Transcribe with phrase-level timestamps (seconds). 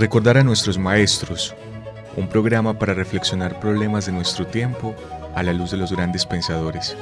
[0.00, 1.54] Recordar a nuestros maestros,
[2.16, 4.94] un programa para reflexionar problemas de nuestro tiempo
[5.34, 6.96] a la luz de los grandes pensadores.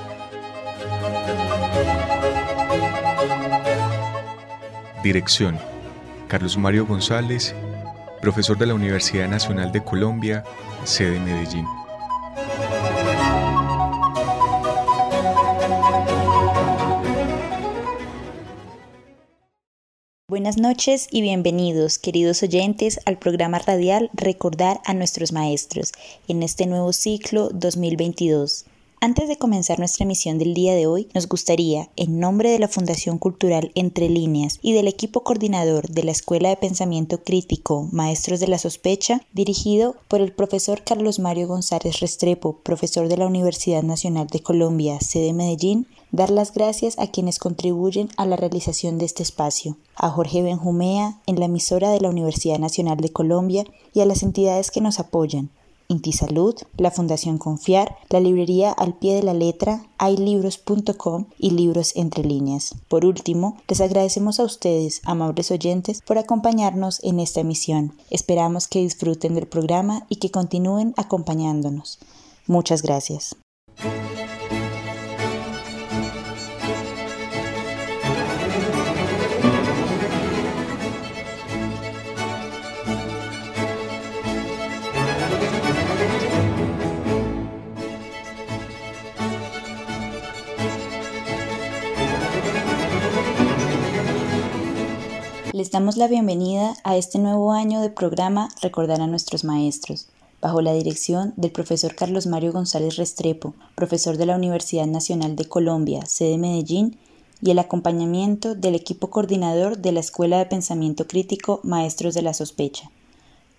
[5.04, 5.60] Dirección,
[6.26, 7.54] Carlos Mario González,
[8.20, 10.42] profesor de la Universidad Nacional de Colombia,
[10.82, 11.77] sede Medellín.
[20.30, 25.92] Buenas noches y bienvenidos, queridos oyentes, al programa radial Recordar a nuestros maestros
[26.28, 28.66] en este nuevo ciclo 2022.
[29.00, 32.68] Antes de comenzar nuestra emisión del día de hoy, nos gustaría, en nombre de la
[32.68, 38.38] Fundación Cultural Entre Líneas y del equipo coordinador de la Escuela de Pensamiento Crítico Maestros
[38.38, 43.82] de la Sospecha, dirigido por el profesor Carlos Mario González Restrepo, profesor de la Universidad
[43.82, 49.04] Nacional de Colombia, sede Medellín, dar las gracias a quienes contribuyen a la realización de
[49.04, 54.00] este espacio, a Jorge Benjumea en la emisora de la Universidad Nacional de Colombia y
[54.00, 55.50] a las entidades que nos apoyan,
[55.90, 62.22] Intisalud, la Fundación Confiar, la librería Al Pie de la Letra, haylibros.com y Libros Entre
[62.24, 62.74] Líneas.
[62.88, 67.94] Por último, les agradecemos a ustedes, amables oyentes, por acompañarnos en esta emisión.
[68.10, 71.98] Esperamos que disfruten del programa y que continúen acompañándonos.
[72.46, 73.34] Muchas gracias.
[95.78, 100.08] Damos la bienvenida a este nuevo año de programa Recordar a nuestros maestros,
[100.42, 105.44] bajo la dirección del profesor Carlos Mario González Restrepo, profesor de la Universidad Nacional de
[105.44, 106.98] Colombia, sede Medellín,
[107.40, 112.34] y el acompañamiento del equipo coordinador de la Escuela de Pensamiento Crítico Maestros de la
[112.34, 112.90] Sospecha,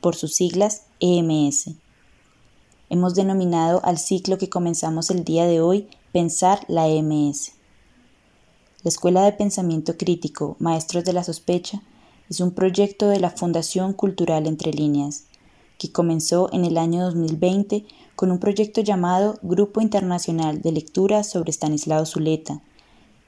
[0.01, 1.69] por sus siglas EMS.
[2.89, 7.53] Hemos denominado al ciclo que comenzamos el día de hoy Pensar la EMS.
[8.83, 11.81] La Escuela de Pensamiento Crítico Maestros de la Sospecha
[12.29, 15.25] es un proyecto de la Fundación Cultural Entre Líneas,
[15.79, 17.85] que comenzó en el año 2020
[18.15, 22.61] con un proyecto llamado Grupo Internacional de Lectura sobre Stanislao Zuleta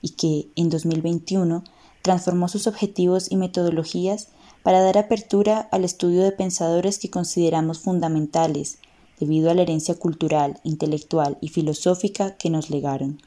[0.02, 1.64] y que en 2021
[2.02, 4.30] transformó sus objetivos y metodologías
[4.64, 8.80] para dar apertura al estudio de pensadores que consideramos fundamentales
[9.20, 13.22] debido a la herencia cultural, intelectual y filosófica que nos legaron.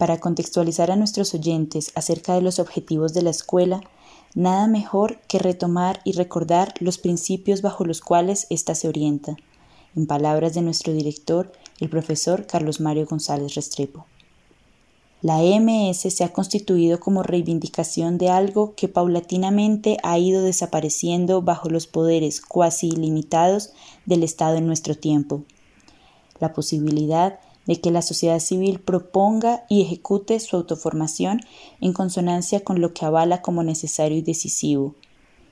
[0.00, 3.82] Para contextualizar a nuestros oyentes acerca de los objetivos de la escuela,
[4.34, 9.36] nada mejor que retomar y recordar los principios bajo los cuales ésta se orienta,
[9.94, 14.06] en palabras de nuestro director, el profesor Carlos Mario González Restrepo.
[15.20, 21.68] La EMS se ha constituido como reivindicación de algo que paulatinamente ha ido desapareciendo bajo
[21.68, 23.74] los poderes cuasi ilimitados
[24.06, 25.42] del Estado en nuestro tiempo.
[26.38, 31.40] La posibilidad de que la sociedad civil proponga y ejecute su autoformación
[31.80, 34.94] en consonancia con lo que avala como necesario y decisivo,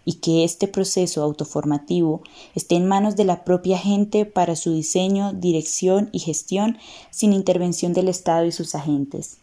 [0.04, 2.22] y que este proceso autoformativo
[2.54, 6.78] esté en manos de la propia gente para su diseño, dirección y gestión
[7.10, 9.36] sin intervención del Estado y sus agentes.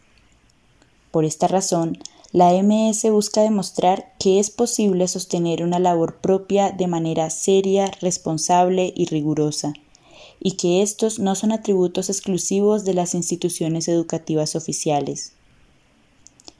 [1.12, 1.98] Por esta razón,
[2.32, 8.92] la MS busca demostrar que es posible sostener una labor propia de manera seria, responsable
[8.94, 9.72] y rigurosa,
[10.40, 15.32] y que estos no son atributos exclusivos de las instituciones educativas oficiales.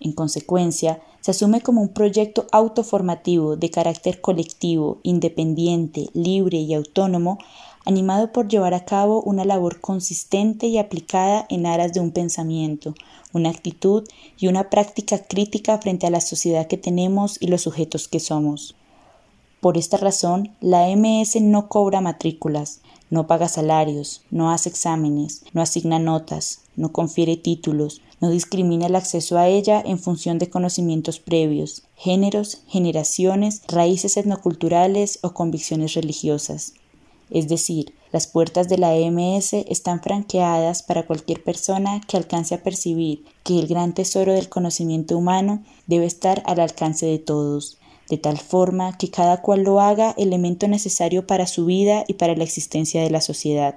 [0.00, 7.38] En consecuencia, se asume como un proyecto autoformativo de carácter colectivo, independiente, libre y autónomo,
[7.84, 12.94] animado por llevar a cabo una labor consistente y aplicada en aras de un pensamiento,
[13.32, 14.04] una actitud
[14.38, 18.74] y una práctica crítica frente a la sociedad que tenemos y los sujetos que somos.
[19.60, 25.62] Por esta razón, la MS no cobra matrículas, no paga salarios, no hace exámenes, no
[25.62, 31.18] asigna notas, no confiere títulos, no discrimina el acceso a ella en función de conocimientos
[31.18, 36.74] previos, géneros, generaciones, raíces etnoculturales o convicciones religiosas.
[37.30, 42.62] Es decir, las puertas de la EMS están franqueadas para cualquier persona que alcance a
[42.62, 48.18] percibir que el gran tesoro del conocimiento humano debe estar al alcance de todos, de
[48.18, 52.44] tal forma que cada cual lo haga elemento necesario para su vida y para la
[52.44, 53.76] existencia de la sociedad.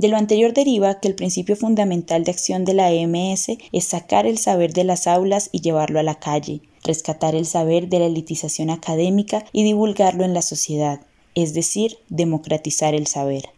[0.00, 4.26] De lo anterior deriva que el principio fundamental de acción de la EMS es sacar
[4.26, 8.06] el saber de las aulas y llevarlo a la calle, rescatar el saber de la
[8.06, 11.02] elitización académica y divulgarlo en la sociedad,
[11.34, 13.50] es decir, democratizar el saber.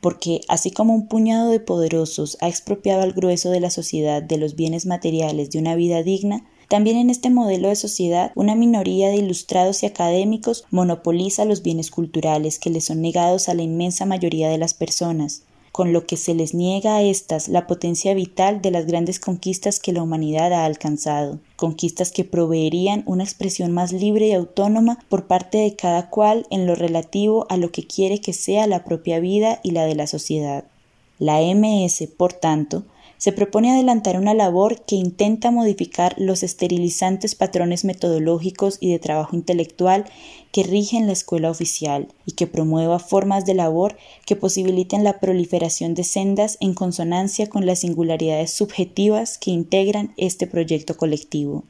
[0.00, 4.38] Porque así como un puñado de poderosos ha expropiado al grueso de la sociedad de
[4.38, 9.08] los bienes materiales de una vida digna, También en este modelo de sociedad, una minoría
[9.08, 14.06] de ilustrados y académicos monopoliza los bienes culturales que les son negados a la inmensa
[14.06, 18.62] mayoría de las personas, con lo que se les niega a éstas la potencia vital
[18.62, 23.90] de las grandes conquistas que la humanidad ha alcanzado, conquistas que proveerían una expresión más
[23.92, 28.20] libre y autónoma por parte de cada cual en lo relativo a lo que quiere
[28.20, 30.66] que sea la propia vida y la de la sociedad.
[31.18, 32.84] La MS, por tanto,
[33.20, 39.36] se propone adelantar una labor que intenta modificar los esterilizantes patrones metodológicos y de trabajo
[39.36, 40.06] intelectual
[40.52, 45.92] que rigen la escuela oficial y que promueva formas de labor que posibiliten la proliferación
[45.92, 51.64] de sendas en consonancia con las singularidades subjetivas que integran este proyecto colectivo.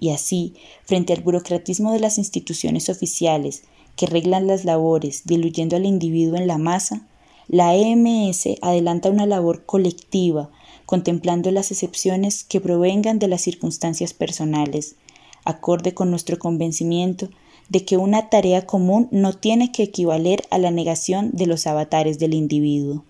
[0.00, 3.62] Y así, frente al burocratismo de las instituciones oficiales
[3.94, 7.06] que reglan las labores, diluyendo al individuo en la masa,
[7.46, 10.50] la EMS adelanta una labor colectiva
[10.86, 14.96] contemplando las excepciones que provengan de las circunstancias personales,
[15.44, 17.28] acorde con nuestro convencimiento
[17.68, 22.18] de que una tarea común no tiene que equivaler a la negación de los avatares
[22.18, 23.04] del individuo.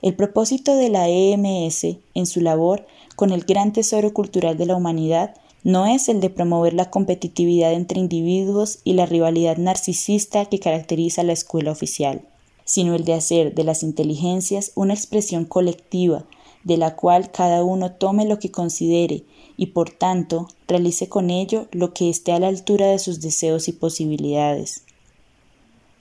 [0.00, 2.86] El propósito de la EMS en su labor
[3.16, 7.72] con el gran tesoro cultural de la humanidad no es el de promover la competitividad
[7.72, 12.22] entre individuos y la rivalidad narcisista que caracteriza la escuela oficial,
[12.68, 16.26] sino el de hacer de las inteligencias una expresión colectiva
[16.64, 19.24] de la cual cada uno tome lo que considere
[19.56, 23.68] y por tanto realice con ello lo que esté a la altura de sus deseos
[23.68, 24.82] y posibilidades.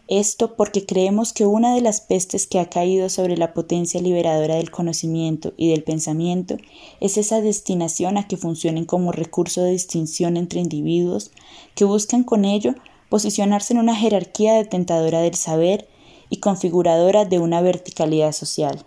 [0.10, 4.56] Esto porque creemos que una de las pestes que ha caído sobre la potencia liberadora
[4.56, 6.58] del conocimiento y del pensamiento
[7.00, 11.32] es esa destinación a que funcionen como recurso de distinción entre individuos
[11.76, 12.76] que buscan con ello
[13.08, 15.88] posicionarse en una jerarquía detentadora del saber
[16.30, 18.86] y configuradora de una verticalidad social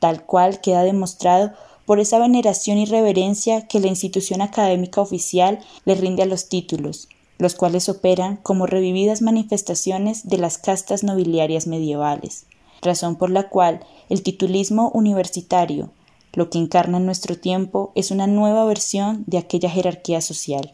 [0.00, 1.52] tal cual queda demostrado
[1.86, 7.08] por esa veneración y reverencia que la institución académica oficial le rinde a los títulos,
[7.38, 12.46] los cuales operan como revividas manifestaciones de las castas nobiliarias medievales,
[12.82, 15.90] razón por la cual el titulismo universitario,
[16.32, 20.72] lo que encarna en nuestro tiempo, es una nueva versión de aquella jerarquía social,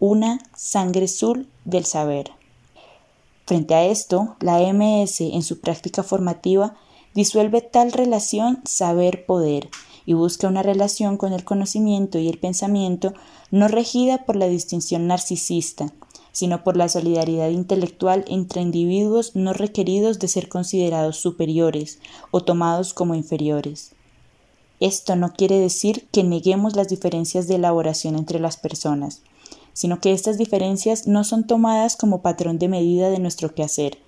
[0.00, 2.37] una sangre azul del saber.
[3.48, 6.76] Frente a esto, la MS en su práctica formativa
[7.14, 9.70] disuelve tal relación saber-poder
[10.04, 13.14] y busca una relación con el conocimiento y el pensamiento
[13.50, 15.94] no regida por la distinción narcisista,
[16.30, 22.92] sino por la solidaridad intelectual entre individuos no requeridos de ser considerados superiores o tomados
[22.92, 23.92] como inferiores.
[24.78, 29.22] Esto no quiere decir que neguemos las diferencias de elaboración entre las personas,
[29.78, 33.98] sino que estas diferencias no son tomadas como patrón de medida de nuestro quehacer,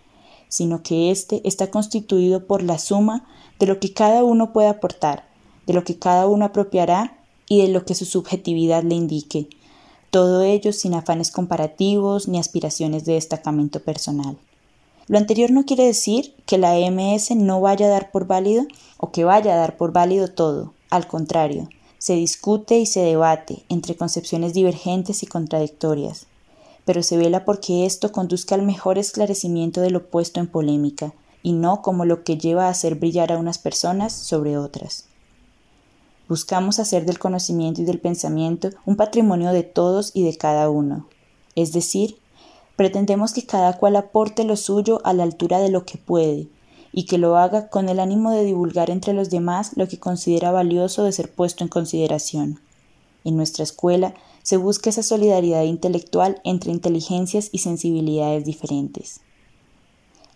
[0.48, 3.24] sino que éste está constituido por la suma
[3.60, 5.28] de lo que cada uno puede aportar,
[5.68, 9.48] de lo que cada uno apropiará y de lo que su subjetividad le indique,
[10.10, 14.36] todo ello sin afanes comparativos ni aspiraciones de destacamento personal.
[15.06, 18.64] Lo anterior no quiere decir que la EMS no vaya a dar por válido
[18.96, 21.68] o que vaya a dar por válido todo, al contrario,
[22.00, 26.26] se discute y se debate entre concepciones divergentes y contradictorias,
[26.86, 31.12] pero se vela porque esto conduzca al mejor esclarecimiento de lo puesto en polémica,
[31.42, 35.04] y no como lo que lleva a hacer brillar a unas personas sobre otras.
[36.26, 41.06] Buscamos hacer del conocimiento y del pensamiento un patrimonio de todos y de cada uno,
[41.54, 42.18] es decir,
[42.76, 46.48] pretendemos que cada cual aporte lo suyo a la altura de lo que puede,
[46.92, 50.50] y que lo haga con el ánimo de divulgar entre los demás lo que considera
[50.50, 52.60] valioso de ser puesto en consideración.
[53.24, 59.20] En nuestra escuela se busca esa solidaridad intelectual entre inteligencias y sensibilidades diferentes.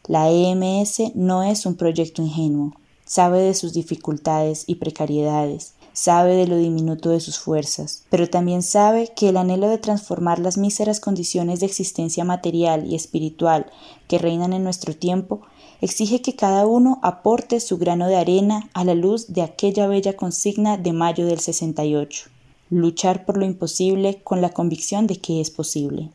[0.06, 2.74] La EMS no es un proyecto ingenuo,
[3.06, 8.62] sabe de sus dificultades y precariedades, sabe de lo diminuto de sus fuerzas, pero también
[8.62, 13.66] sabe que el anhelo de transformar las míseras condiciones de existencia material y espiritual
[14.08, 15.40] que reinan en nuestro tiempo
[15.80, 20.16] exige que cada uno aporte su grano de arena a la luz de aquella bella
[20.16, 22.34] consigna de mayo del 68
[22.70, 26.10] luchar por lo imposible con la convicción de que es posible.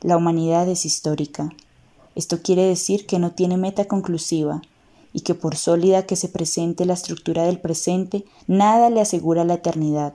[0.00, 1.52] La humanidad es histórica.
[2.14, 4.62] Esto quiere decir que no tiene meta conclusiva
[5.12, 9.54] y que por sólida que se presente la estructura del presente, nada le asegura la
[9.54, 10.14] eternidad.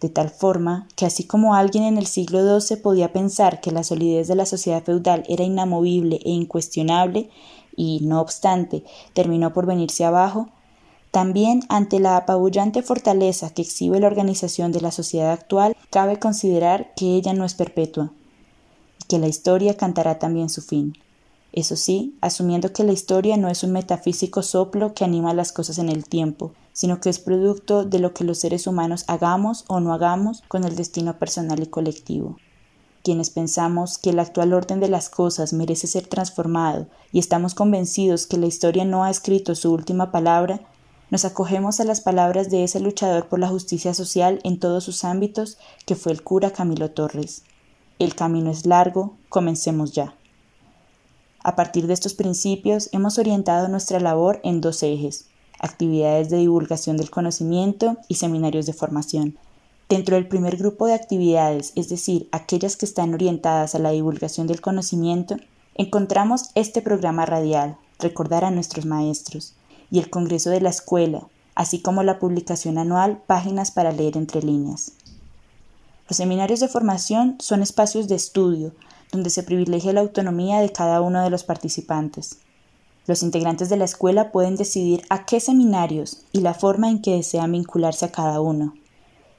[0.00, 3.82] De tal forma que así como alguien en el siglo XII podía pensar que la
[3.82, 7.30] solidez de la sociedad feudal era inamovible e incuestionable,
[7.74, 10.48] y, no obstante, terminó por venirse abajo,
[11.10, 16.92] también ante la apabullante fortaleza que exhibe la organización de la sociedad actual, cabe considerar
[16.94, 18.12] que ella no es perpetua
[19.00, 20.94] y que la historia cantará también su fin.
[21.52, 25.78] Eso sí, asumiendo que la historia no es un metafísico soplo que anima las cosas
[25.78, 29.80] en el tiempo, sino que es producto de lo que los seres humanos hagamos o
[29.80, 32.36] no hagamos con el destino personal y colectivo.
[33.02, 38.26] Quienes pensamos que el actual orden de las cosas merece ser transformado y estamos convencidos
[38.26, 40.60] que la historia no ha escrito su última palabra,
[41.10, 45.04] nos acogemos a las palabras de ese luchador por la justicia social en todos sus
[45.04, 47.44] ámbitos que fue el cura Camilo Torres.
[47.98, 50.17] El camino es largo, comencemos ya.
[51.48, 55.28] A partir de estos principios hemos orientado nuestra labor en dos ejes,
[55.58, 59.38] actividades de divulgación del conocimiento y seminarios de formación.
[59.88, 64.46] Dentro del primer grupo de actividades, es decir, aquellas que están orientadas a la divulgación
[64.46, 65.36] del conocimiento,
[65.74, 69.54] encontramos este programa radial, Recordar a nuestros maestros,
[69.90, 74.42] y el Congreso de la Escuela, así como la publicación anual Páginas para leer entre
[74.42, 74.92] líneas.
[76.10, 78.72] Los seminarios de formación son espacios de estudio,
[79.12, 82.38] donde se privilegia la autonomía de cada uno de los participantes.
[83.06, 87.16] Los integrantes de la escuela pueden decidir a qué seminarios y la forma en que
[87.16, 88.74] desean vincularse a cada uno.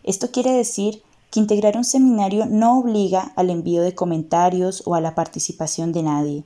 [0.03, 5.01] Esto quiere decir que integrar un seminario no obliga al envío de comentarios o a
[5.01, 6.43] la participación de nadie.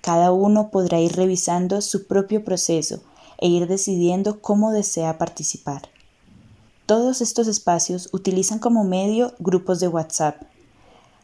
[0.00, 3.02] Cada uno podrá ir revisando su propio proceso
[3.38, 5.82] e ir decidiendo cómo desea participar.
[6.86, 10.42] Todos estos espacios utilizan como medio grupos de WhatsApp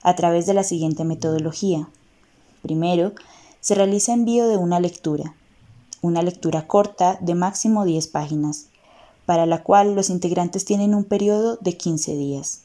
[0.09, 1.91] a través de la siguiente metodología.
[2.63, 3.13] Primero,
[3.61, 5.35] se realiza envío de una lectura,
[6.01, 8.69] una lectura corta de máximo 10 páginas,
[9.27, 12.63] para la cual los integrantes tienen un periodo de 15 días.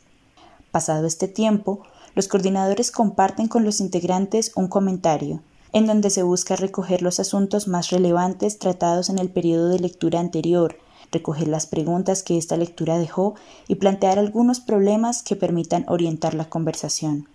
[0.72, 1.82] Pasado este tiempo,
[2.16, 5.42] los coordinadores comparten con los integrantes un comentario
[5.74, 10.20] en donde se busca recoger los asuntos más relevantes tratados en el periodo de lectura
[10.20, 10.78] anterior,
[11.12, 13.34] recoger las preguntas que esta lectura dejó
[13.68, 17.28] y plantear algunos problemas que permitan orientar la conversación.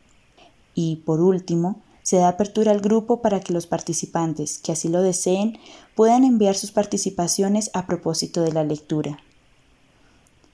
[0.80, 5.02] Y, por último, se da apertura al grupo para que los participantes, que así lo
[5.02, 5.58] deseen,
[5.96, 9.18] puedan enviar sus participaciones a propósito de la lectura.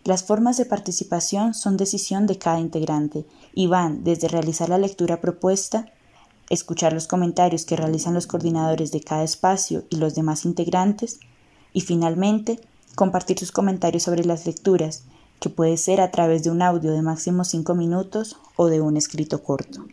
[0.03, 5.21] Las formas de participación son decisión de cada integrante y van desde realizar la lectura
[5.21, 5.93] propuesta
[6.49, 11.21] escuchar los comentarios que realizan los coordinadores de cada espacio y los demás integrantes,
[11.75, 12.61] y finalmente
[12.95, 15.05] compartir sus comentarios sobre las lecturas,
[15.41, 18.97] que puede ser a través de un audio de máximo 5 minutos o de un
[18.97, 19.85] escrito corto.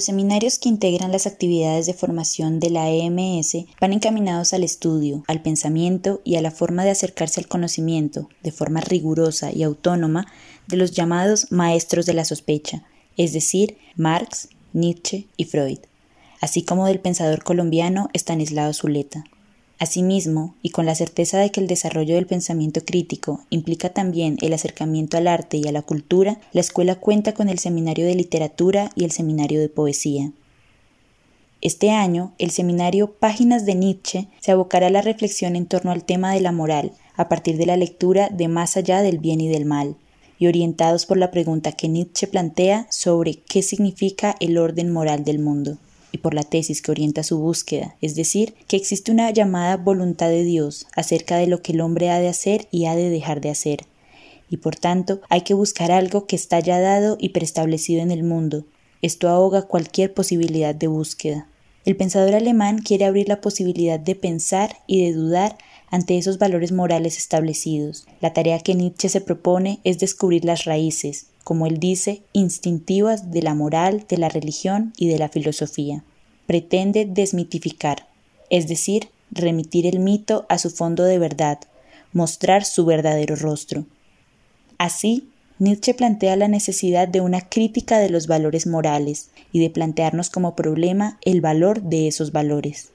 [0.00, 5.24] Los seminarios que integran las actividades de formación de la EMS van encaminados al estudio,
[5.28, 10.26] al pensamiento y a la forma de acercarse al conocimiento, de forma rigurosa y autónoma,
[10.68, 12.82] de los llamados maestros de la sospecha,
[13.18, 15.80] es decir, Marx, Nietzsche y Freud,
[16.40, 19.24] así como del pensador colombiano Stanislao Zuleta.
[19.80, 24.52] Asimismo, y con la certeza de que el desarrollo del pensamiento crítico implica también el
[24.52, 28.90] acercamiento al arte y a la cultura, la escuela cuenta con el Seminario de Literatura
[28.94, 30.32] y el Seminario de Poesía.
[31.62, 36.04] Este año, el seminario Páginas de Nietzsche se abocará a la reflexión en torno al
[36.04, 39.48] tema de la moral, a partir de la lectura de Más allá del bien y
[39.48, 39.96] del mal,
[40.38, 45.38] y orientados por la pregunta que Nietzsche plantea sobre qué significa el orden moral del
[45.38, 45.78] mundo
[46.12, 50.28] y por la tesis que orienta su búsqueda, es decir, que existe una llamada voluntad
[50.28, 53.40] de Dios acerca de lo que el hombre ha de hacer y ha de dejar
[53.40, 53.86] de hacer,
[54.50, 58.24] y por tanto hay que buscar algo que está ya dado y preestablecido en el
[58.24, 58.64] mundo.
[59.02, 61.46] Esto ahoga cualquier posibilidad de búsqueda.
[61.86, 65.56] El pensador alemán quiere abrir la posibilidad de pensar y de dudar
[65.90, 68.06] ante esos valores morales establecidos.
[68.20, 73.42] La tarea que Nietzsche se propone es descubrir las raíces, como él dice, instintivas de
[73.42, 76.04] la moral, de la religión y de la filosofía.
[76.46, 78.06] Pretende desmitificar,
[78.50, 81.58] es decir, remitir el mito a su fondo de verdad,
[82.12, 83.84] mostrar su verdadero rostro.
[84.78, 85.28] Así,
[85.58, 90.54] Nietzsche plantea la necesidad de una crítica de los valores morales y de plantearnos como
[90.54, 92.90] problema el valor de esos valores.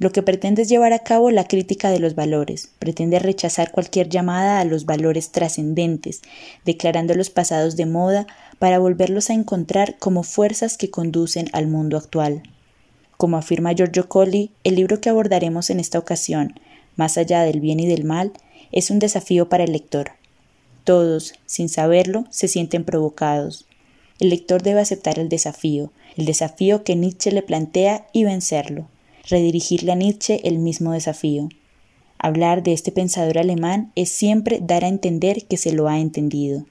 [0.00, 4.08] Lo que pretende es llevar a cabo la crítica de los valores, pretende rechazar cualquier
[4.08, 6.22] llamada a los valores trascendentes,
[6.64, 8.26] declarando los pasados de moda
[8.58, 12.42] para volverlos a encontrar como fuerzas que conducen al mundo actual.
[13.18, 16.58] Como afirma Giorgio Colli, el libro que abordaremos en esta ocasión,
[16.96, 18.32] Más allá del bien y del mal,
[18.72, 20.12] es un desafío para el lector.
[20.84, 23.66] Todos, sin saberlo, se sienten provocados.
[24.18, 28.88] El lector debe aceptar el desafío, el desafío que Nietzsche le plantea y vencerlo
[29.30, 31.48] redirigirle a Nietzsche el mismo desafío.
[32.18, 36.66] Hablar de este pensador alemán es siempre dar a entender que se lo ha entendido.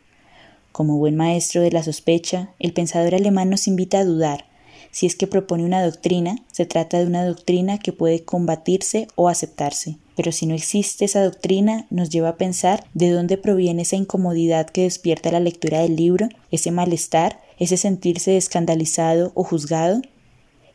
[0.71, 4.45] Como buen maestro de la sospecha, el pensador alemán nos invita a dudar.
[4.91, 9.27] Si es que propone una doctrina, se trata de una doctrina que puede combatirse o
[9.27, 9.97] aceptarse.
[10.15, 14.67] Pero si no existe esa doctrina, nos lleva a pensar de dónde proviene esa incomodidad
[14.69, 20.01] que despierta la lectura del libro, ese malestar, ese sentirse escandalizado o juzgado.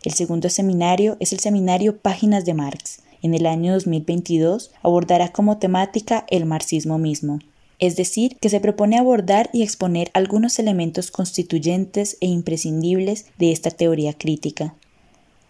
[0.05, 3.01] El segundo seminario es el seminario Páginas de Marx.
[3.23, 7.41] En el año 2022 abordará como temática el marxismo mismo
[7.79, 13.71] es decir, que se propone abordar y exponer algunos elementos constituyentes e imprescindibles de esta
[13.71, 14.75] teoría crítica.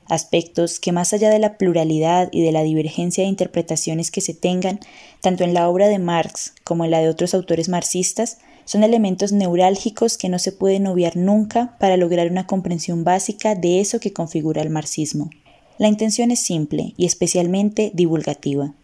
[0.08, 4.34] Aspectos que más allá de la pluralidad y de la divergencia de interpretaciones que se
[4.34, 4.80] tengan,
[5.20, 9.33] tanto en la obra de Marx como en la de otros autores marxistas, son elementos
[9.33, 14.12] neurálgicos que no se pueden obviar nunca para lograr una comprensión básica de eso que
[14.12, 15.30] configura el marxismo.
[15.78, 18.75] La intención es simple y especialmente divulgativa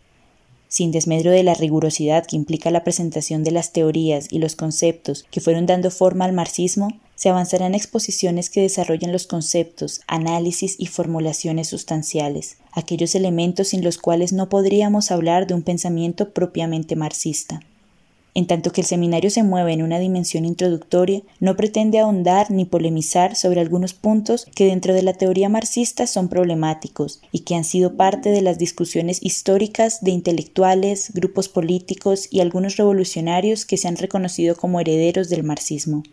[0.70, 5.26] sin desmedro de la rigurosidad que implica la presentación de las teorías y los conceptos
[5.28, 10.86] que fueron dando forma al marxismo, se avanzarán exposiciones que desarrollen los conceptos, análisis y
[10.86, 17.60] formulaciones sustanciales, aquellos elementos sin los cuales no podríamos hablar de un pensamiento propiamente marxista.
[18.34, 22.64] En tanto que el seminario se mueve en una dimensión introductoria, no pretende ahondar ni
[22.64, 27.64] polemizar sobre algunos puntos que dentro de la teoría marxista son problemáticos y que han
[27.64, 33.88] sido parte de las discusiones históricas de intelectuales, grupos políticos y algunos revolucionarios que se
[33.88, 36.04] han reconocido como herederos del marxismo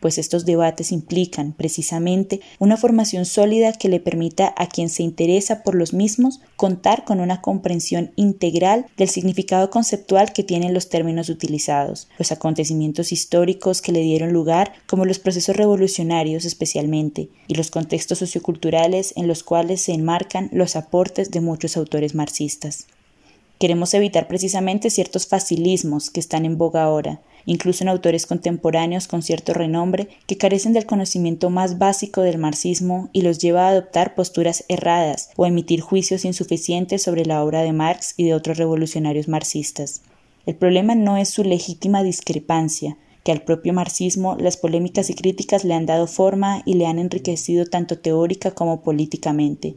[0.00, 5.62] pues estos debates implican precisamente una formación sólida que le permita a quien se interesa
[5.62, 11.28] por los mismos contar con una comprensión integral del significado conceptual que tienen los términos
[11.28, 17.70] utilizados, los acontecimientos históricos que le dieron lugar, como los procesos revolucionarios especialmente, y los
[17.70, 22.86] contextos socioculturales en los cuales se enmarcan los aportes de muchos autores marxistas.
[23.58, 29.22] Queremos evitar precisamente ciertos facilismos que están en boga ahora, incluso en autores contemporáneos con
[29.22, 34.14] cierto renombre, que carecen del conocimiento más básico del marxismo y los lleva a adoptar
[34.14, 38.58] posturas erradas o a emitir juicios insuficientes sobre la obra de Marx y de otros
[38.58, 40.02] revolucionarios marxistas.
[40.44, 45.64] El problema no es su legítima discrepancia, que al propio marxismo las polémicas y críticas
[45.64, 49.76] le han dado forma y le han enriquecido tanto teórica como políticamente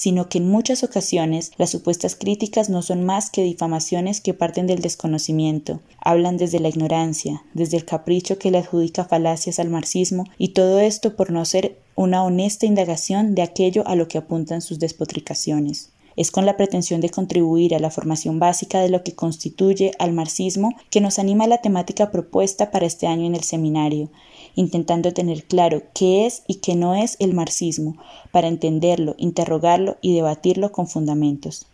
[0.00, 4.66] sino que en muchas ocasiones las supuestas críticas no son más que difamaciones que parten
[4.66, 10.24] del desconocimiento, hablan desde la ignorancia, desde el capricho que le adjudica falacias al marxismo,
[10.38, 14.62] y todo esto por no ser una honesta indagación de aquello a lo que apuntan
[14.62, 15.90] sus despotricaciones.
[16.16, 20.14] Es con la pretensión de contribuir a la formación básica de lo que constituye al
[20.14, 24.08] marxismo que nos anima la temática propuesta para este año en el seminario,
[24.54, 27.96] intentando tener claro qué es y qué no es el marxismo,
[28.32, 31.66] para entenderlo, interrogarlo y debatirlo con fundamentos.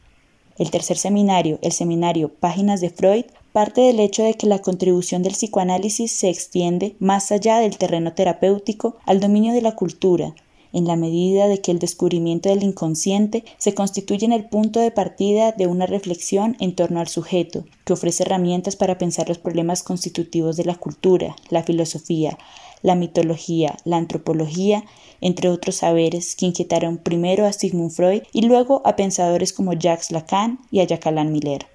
[0.59, 5.23] El tercer seminario, el seminario Páginas de Freud, parte del hecho de que la contribución
[5.23, 10.35] del psicoanálisis se extiende más allá del terreno terapéutico al dominio de la cultura,
[10.73, 14.91] en la medida de que el descubrimiento del inconsciente se constituye en el punto de
[14.91, 19.83] partida de una reflexión en torno al sujeto, que ofrece herramientas para pensar los problemas
[19.83, 22.37] constitutivos de la cultura, la filosofía,
[22.83, 24.85] la mitología, la antropología,
[25.21, 30.11] entre otros saberes que inquietaron primero a Sigmund Freud y luego a pensadores como Jacques
[30.11, 31.67] Lacan y a Jacques Miller.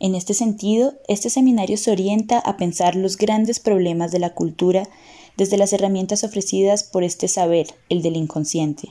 [0.00, 4.88] En este sentido, este seminario se orienta a pensar los grandes problemas de la cultura
[5.36, 8.88] desde las herramientas ofrecidas por este saber, el del inconsciente.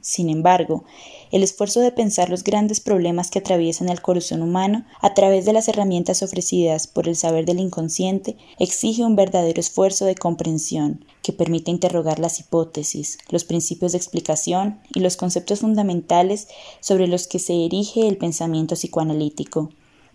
[0.00, 0.84] Sin embargo,
[1.32, 5.54] el esfuerzo de pensar los grandes problemas que atraviesan el corazón humano a través de
[5.54, 11.32] las herramientas ofrecidas por el saber del inconsciente exige un verdadero esfuerzo de comprensión que
[11.32, 16.48] permite interrogar las hipótesis, los principios de explicación y los conceptos fundamentales
[16.80, 19.70] sobre los que se erige el pensamiento psicoanalítico.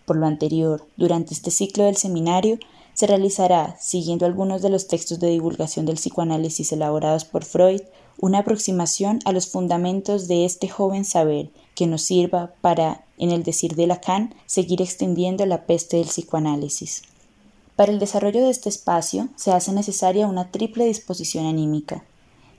[0.06, 2.60] Por lo anterior, durante este ciclo del seminario,
[2.94, 7.82] se realizará, siguiendo algunos de los textos de divulgación del psicoanálisis elaborados por Freud,
[8.20, 13.44] una aproximación a los fundamentos de este joven saber que nos sirva para, en el
[13.44, 17.04] decir de Lacan, seguir extendiendo la peste del psicoanálisis.
[17.76, 22.04] Para el desarrollo de este espacio se hace necesaria una triple disposición anímica.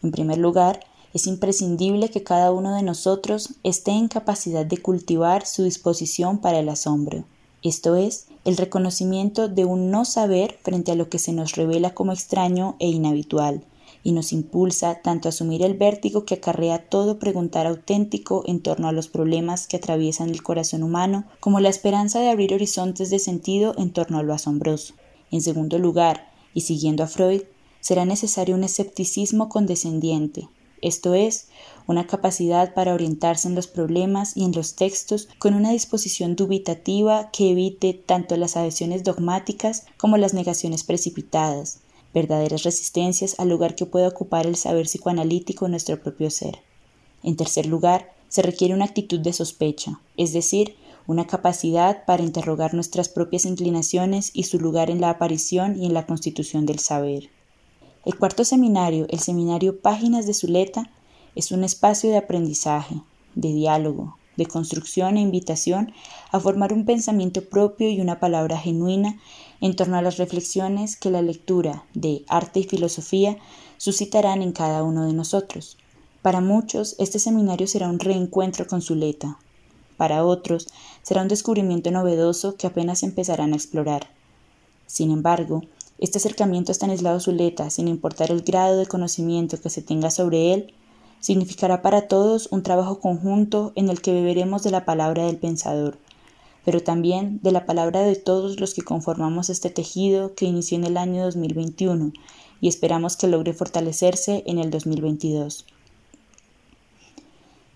[0.03, 0.81] En primer lugar,
[1.13, 6.61] es imprescindible que cada uno de nosotros esté en capacidad de cultivar su disposición para
[6.61, 7.25] el asombro,
[7.63, 11.93] esto es, el reconocimiento de un no saber frente a lo que se nos revela
[11.93, 13.65] como extraño e inhabitual,
[14.03, 18.89] y nos impulsa tanto a asumir el vértigo que acarrea todo preguntar auténtico en torno
[18.89, 23.19] a los problemas que atraviesan el corazón humano, como la esperanza de abrir horizontes de
[23.19, 24.95] sentido en torno a lo asombroso.
[25.31, 27.43] En segundo lugar, y siguiendo a Freud,
[27.81, 30.49] será necesario un escepticismo condescendiente,
[30.81, 31.49] esto es,
[31.87, 37.31] una capacidad para orientarse en los problemas y en los textos con una disposición dubitativa
[37.33, 41.81] que evite tanto las adhesiones dogmáticas como las negaciones precipitadas,
[42.15, 46.59] verdaderas resistencias al lugar que puede ocupar el saber psicoanalítico en nuestro propio ser.
[47.23, 52.75] En tercer lugar, se requiere una actitud de sospecha, es decir, una capacidad para interrogar
[52.75, 57.31] nuestras propias inclinaciones y su lugar en la aparición y en la constitución del saber.
[58.05, 60.91] El cuarto seminario, el seminario Páginas de Zuleta,
[61.35, 62.97] es un espacio de aprendizaje,
[63.35, 65.93] de diálogo, de construcción e invitación
[66.31, 69.19] a formar un pensamiento propio y una palabra genuina
[69.61, 73.39] en torno a las reflexiones que la lectura de arte y filosofía
[73.77, 75.77] suscitarán en cada uno de nosotros.
[76.23, 79.39] Para muchos, este seminario será un reencuentro con Zuleta,
[79.99, 80.69] para otros,
[81.03, 84.07] será un descubrimiento novedoso que apenas empezarán a explorar.
[84.87, 85.65] Sin embargo,
[85.99, 90.55] este acercamiento a Stanislao Zuleta, sin importar el grado de conocimiento que se tenga sobre
[90.55, 90.73] él,
[91.19, 95.99] significará para todos un trabajo conjunto en el que beberemos de la palabra del pensador,
[96.69, 100.85] pero también de la palabra de todos los que conformamos este tejido que inició en
[100.85, 102.13] el año 2021
[102.61, 105.65] y esperamos que logre fortalecerse en el 2022.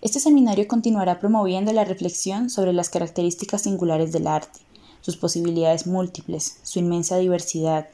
[0.03, 4.59] Este seminario continuará promoviendo la reflexión sobre las características singulares del arte,
[5.01, 7.87] sus posibilidades múltiples, su inmensa diversidad,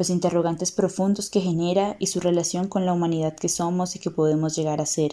[0.00, 4.10] los interrogantes profundos que genera y su relación con la humanidad que somos y que
[4.10, 5.12] podemos llegar a ser.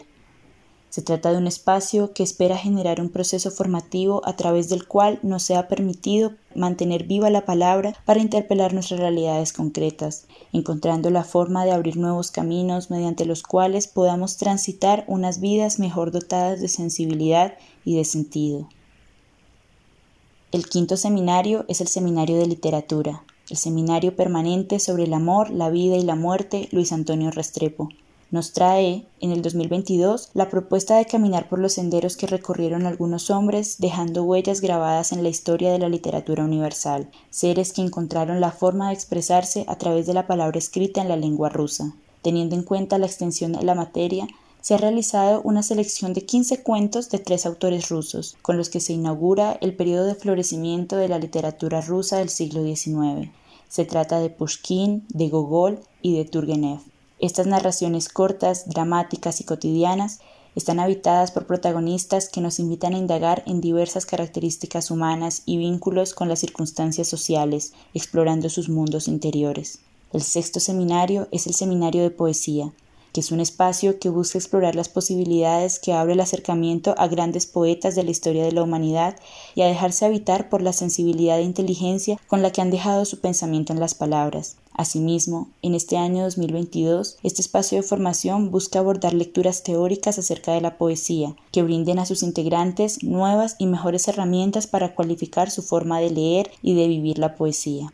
[0.90, 5.20] Se trata de un espacio que espera generar un proceso formativo a través del cual
[5.22, 11.66] nos sea permitido mantener viva la palabra para interpelar nuestras realidades concretas, encontrando la forma
[11.66, 17.56] de abrir nuevos caminos mediante los cuales podamos transitar unas vidas mejor dotadas de sensibilidad
[17.84, 18.70] y de sentido.
[20.54, 25.70] El quinto seminario es el Seminario de Literatura, el seminario permanente sobre el amor, la
[25.70, 27.90] vida y la muerte Luis Antonio Restrepo
[28.30, 33.30] nos trae en el 2022 la propuesta de caminar por los senderos que recorrieron algunos
[33.30, 38.52] hombres, dejando huellas grabadas en la historia de la literatura universal, seres que encontraron la
[38.52, 41.94] forma de expresarse a través de la palabra escrita en la lengua rusa.
[42.22, 44.28] Teniendo en cuenta la extensión de la materia,
[44.60, 48.82] se ha realizado una selección de 15 cuentos de tres autores rusos, con los que
[48.82, 53.30] se inaugura el periodo de florecimiento de la literatura rusa del siglo XIX.
[53.70, 56.80] Se trata de Pushkin, de Gogol y de Turgenev.
[57.20, 60.20] Estas narraciones cortas, dramáticas y cotidianas
[60.56, 66.14] están habitadas por protagonistas que nos invitan a indagar en diversas características humanas y vínculos
[66.14, 69.80] con las circunstancias sociales, explorando sus mundos interiores.
[70.14, 72.72] El sexto seminario es el Seminario de Poesía,
[73.20, 77.96] es un espacio que busca explorar las posibilidades que abre el acercamiento a grandes poetas
[77.96, 79.16] de la historia de la humanidad
[79.56, 83.20] y a dejarse habitar por la sensibilidad e inteligencia con la que han dejado su
[83.20, 84.58] pensamiento en las palabras.
[84.78, 90.62] Asimismo, en este año 2022, este espacio de formación busca abordar lecturas teóricas acerca de
[90.62, 96.00] la poesía, que brinden a sus integrantes nuevas y mejores herramientas para cualificar su forma
[96.00, 97.92] de leer y de vivir la poesía.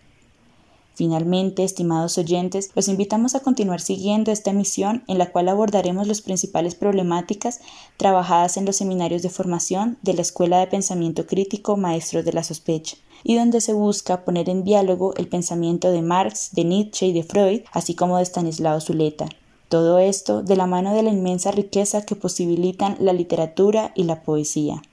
[0.95, 6.21] Finalmente, estimados oyentes, los invitamos a continuar siguiendo esta emisión en la cual abordaremos las
[6.21, 7.61] principales problemáticas
[7.97, 12.43] trabajadas en los seminarios de formación de la Escuela de Pensamiento Crítico Maestros de la
[12.43, 17.13] Sospecha, y donde se busca poner en diálogo el pensamiento de Marx, de Nietzsche y
[17.13, 19.27] de Freud, así como de Stanislao Zuleta.
[19.69, 24.21] Todo esto de la mano de la inmensa riqueza que posibilitan la literatura y la
[24.21, 24.83] poesía.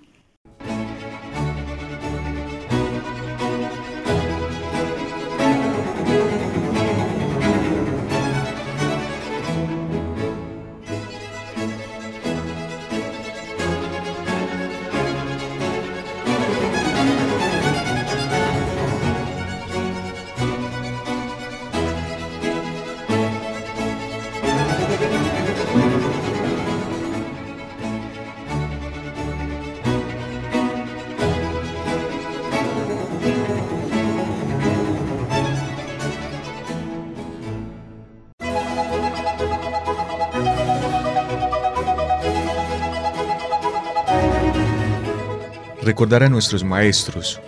[45.93, 47.39] Recordar a nuestros maestros,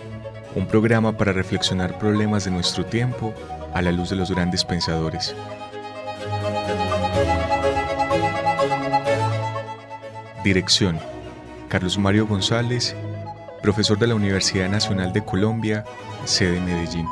[0.53, 3.33] un programa para reflexionar problemas de nuestro tiempo
[3.73, 5.35] a la luz de los grandes pensadores.
[10.43, 10.99] Dirección.
[11.69, 12.95] Carlos Mario González,
[13.63, 15.83] profesor de la Universidad Nacional de Colombia,
[16.25, 17.07] sede Medellín.